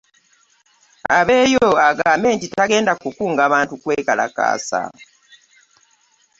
[1.17, 4.81] Aveeyo agambe nti tagenda kukunga bantu kwekalakaasa.